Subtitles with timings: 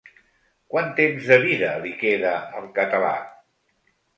[0.73, 3.17] Quant temps de vida li queda al català?